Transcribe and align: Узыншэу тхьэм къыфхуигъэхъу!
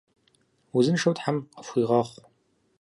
Узыншэу 0.75 1.13
тхьэм 1.17 1.37
къыфхуигъэхъу! 1.55 2.21